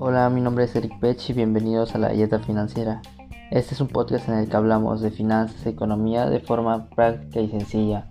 [0.00, 3.02] Hola, mi nombre es Eric Pech bienvenidos a la Dieta Financiera.
[3.50, 7.40] Este es un podcast en el que hablamos de finanzas y economía de forma práctica
[7.40, 8.10] y sencilla.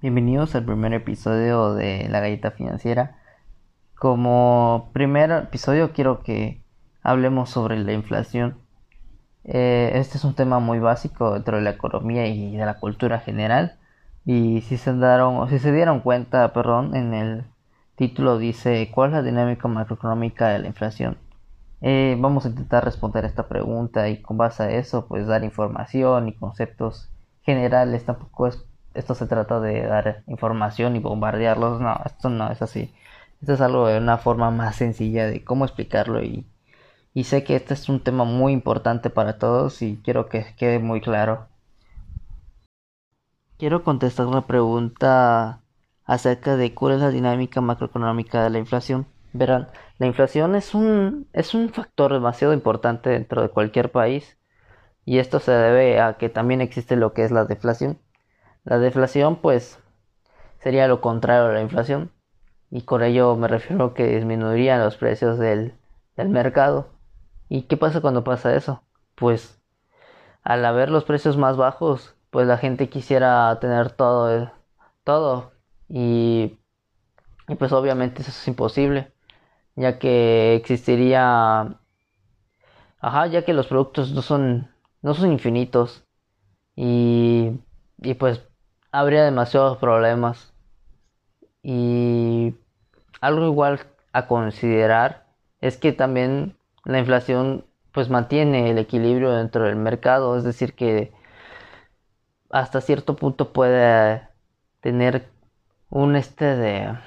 [0.00, 3.18] Bienvenidos al primer episodio de La Galleta Financiera.
[3.94, 6.62] Como primer episodio quiero que
[7.02, 8.63] hablemos sobre la inflación.
[9.44, 13.20] Eh, este es un tema muy básico dentro de la economía y de la cultura
[13.20, 13.78] general.
[14.24, 17.44] Y si se, daron, si se dieron cuenta, perdón, en el
[17.96, 21.18] título dice ¿Cuál es la dinámica macroeconómica de la inflación?
[21.82, 26.28] Eh, vamos a intentar responder esta pregunta y con base a eso pues dar información
[26.28, 27.10] y conceptos
[27.42, 28.04] generales.
[28.06, 28.64] Tampoco es,
[28.94, 31.80] esto se trata de dar información y bombardearlos.
[31.80, 32.94] No, esto no es así.
[33.40, 36.46] Esto es algo de una forma más sencilla de cómo explicarlo y
[37.14, 40.80] y sé que este es un tema muy importante para todos y quiero que quede
[40.80, 41.46] muy claro.
[43.56, 45.60] Quiero contestar una pregunta
[46.04, 49.06] acerca de cuál es la dinámica macroeconómica de la inflación.
[49.32, 54.36] Verán, la inflación es un, es un factor demasiado importante dentro de cualquier país
[55.04, 57.98] y esto se debe a que también existe lo que es la deflación.
[58.64, 59.78] La deflación pues
[60.58, 62.10] sería lo contrario a la inflación
[62.70, 65.74] y con ello me refiero a que disminuirían los precios del,
[66.16, 66.93] del mercado.
[67.48, 68.82] ¿Y qué pasa cuando pasa eso?
[69.14, 69.60] Pues
[70.44, 74.52] al haber los precios más bajos, pues la gente quisiera tener todo,
[75.04, 75.52] todo.
[75.88, 76.58] Y,
[77.48, 79.12] y pues obviamente eso es imposible,
[79.76, 81.80] ya que existiría,
[83.00, 84.68] ajá, ya que los productos no son,
[85.02, 86.04] no son infinitos.
[86.76, 87.52] Y,
[87.98, 88.42] y pues
[88.92, 90.52] habría demasiados problemas.
[91.62, 92.54] Y
[93.20, 93.80] algo igual
[94.12, 95.26] a considerar
[95.60, 101.12] es que también la inflación pues mantiene el equilibrio dentro del mercado, es decir que
[102.50, 104.28] hasta cierto punto puede
[104.80, 105.28] tener
[105.90, 106.98] un este de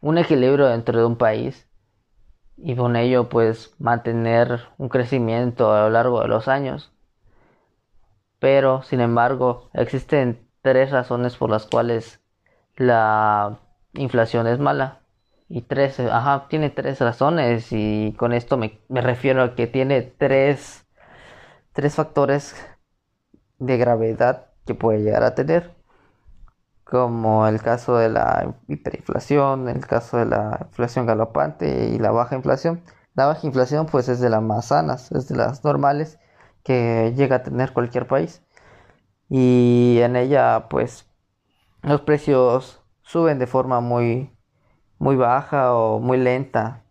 [0.00, 1.68] un equilibrio dentro de un país
[2.56, 6.92] y con ello pues mantener un crecimiento a lo largo de los años.
[8.38, 12.20] Pero sin embargo existen tres razones por las cuales
[12.76, 13.60] la
[13.94, 15.03] inflación es mala
[15.54, 20.84] y tres, ajá, tiene tres razones y con esto me, refiero a que tiene tres,
[21.72, 22.56] tres factores
[23.60, 25.72] de gravedad que puede llegar a tener,
[26.82, 32.34] como el caso de la hiperinflación, el caso de la inflación galopante y la baja
[32.34, 32.82] inflación.
[33.14, 36.18] La baja inflación pues es de las más sanas, es de las normales
[36.64, 38.42] que llega a tener cualquier país
[39.28, 41.08] y en ella pues
[41.82, 44.33] los precios suben de forma muy
[45.04, 46.82] muy baja o muy lenta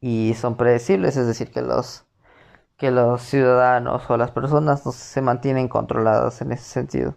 [0.00, 2.06] y son predecibles, es decir, que los
[2.76, 7.16] que los ciudadanos o las personas no se mantienen controlados en ese sentido.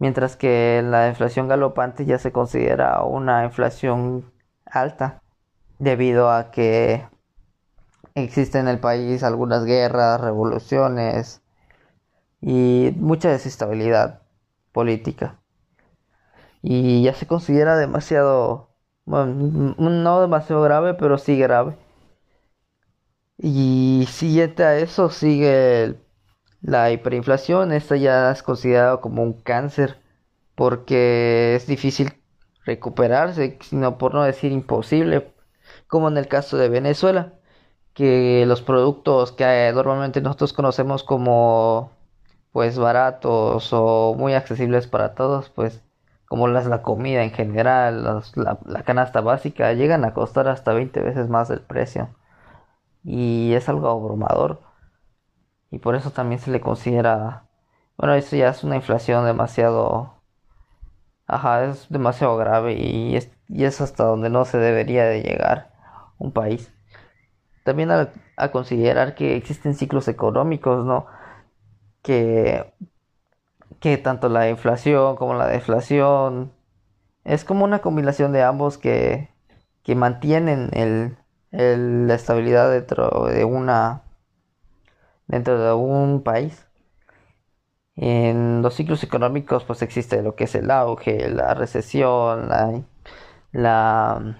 [0.00, 4.32] Mientras que la inflación galopante ya se considera una inflación
[4.66, 5.22] alta
[5.78, 7.06] debido a que
[8.16, 11.40] existe en el país algunas guerras, revoluciones
[12.40, 14.22] y mucha desestabilidad
[14.72, 15.38] política.
[16.62, 18.69] Y ya se considera demasiado
[19.10, 21.76] bueno, no demasiado grave, pero sí grave.
[23.38, 25.96] Y siguiente a eso sigue
[26.62, 27.72] la hiperinflación.
[27.72, 30.00] Esta ya es considerada como un cáncer
[30.54, 32.12] porque es difícil
[32.64, 35.34] recuperarse, sino por no decir imposible,
[35.88, 37.34] como en el caso de Venezuela,
[37.94, 41.92] que los productos que normalmente nosotros conocemos como
[42.52, 45.82] pues baratos o muy accesibles para todos, pues
[46.30, 51.28] como las, la comida en general, la, canasta básica, llegan a costar hasta 20 veces
[51.28, 52.10] más del precio.
[53.02, 54.60] Y es algo abrumador.
[55.72, 57.48] Y por eso también se le considera,
[57.96, 60.22] bueno, eso ya es una inflación demasiado,
[61.26, 65.72] ajá, es demasiado grave y es, y es hasta donde no se debería de llegar
[66.18, 66.72] un país.
[67.64, 71.06] También a, a considerar que existen ciclos económicos, ¿no?
[72.02, 72.72] Que
[73.80, 76.52] que tanto la inflación como la deflación
[77.24, 79.30] es como una combinación de ambos que,
[79.82, 81.16] que mantienen el,
[82.08, 84.02] la estabilidad dentro de una
[85.26, 86.66] dentro de un país.
[87.96, 92.82] En los ciclos económicos pues existe lo que es el auge, la recesión, la,
[93.52, 94.38] la,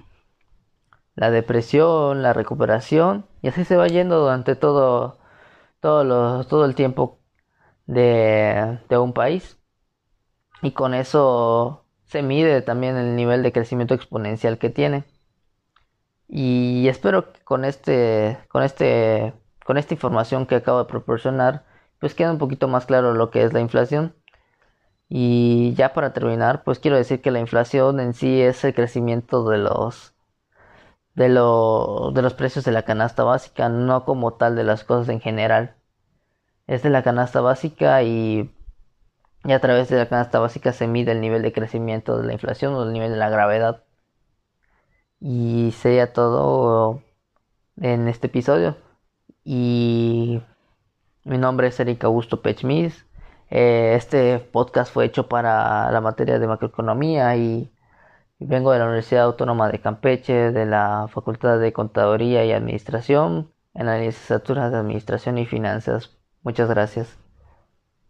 [1.14, 5.19] la depresión, la recuperación y así se va yendo durante todo,
[5.81, 7.19] todo, todo el tiempo
[7.90, 9.58] de, un país.
[10.62, 15.04] Y con eso se mide también el nivel de crecimiento exponencial que tiene.
[16.28, 19.34] Y espero que con este, con este,
[19.64, 21.64] con esta información que acabo de proporcionar,
[21.98, 24.14] pues quede un poquito más claro lo que es la inflación.
[25.08, 29.48] Y ya para terminar, pues quiero decir que la inflación en sí es el crecimiento
[29.50, 30.14] de los
[31.14, 35.08] de, lo, de los precios de la canasta básica, no como tal de las cosas
[35.10, 35.80] en general.
[36.70, 38.50] Es de la canasta básica y,
[39.44, 42.32] y a través de la canasta básica se mide el nivel de crecimiento de la
[42.34, 43.82] inflación o el nivel de la gravedad.
[45.20, 47.02] Y sería todo
[47.81, 48.76] en este episodio.
[49.44, 50.43] Y
[51.25, 53.06] mi nombre es Eric Augusto Pechmis.
[53.50, 57.72] Eh, este podcast fue hecho para la materia de macroeconomía y,
[58.38, 63.87] vengo de la Universidad Autónoma de Campeche, de la Facultad de Contaduría y Administración, en
[63.87, 66.19] la licenciatura de Administración y Finanzas.
[66.42, 67.19] Muchas gracias.